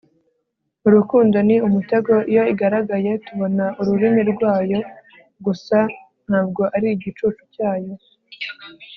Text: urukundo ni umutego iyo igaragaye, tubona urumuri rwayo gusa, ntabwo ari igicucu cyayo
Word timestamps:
urukundo 0.87 1.37
ni 1.47 1.55
umutego 1.67 2.13
iyo 2.31 2.43
igaragaye, 2.53 3.11
tubona 3.25 3.65
urumuri 3.79 4.21
rwayo 4.31 4.79
gusa, 5.45 5.77
ntabwo 6.27 6.61
ari 6.75 6.87
igicucu 6.95 7.43
cyayo 7.53 7.93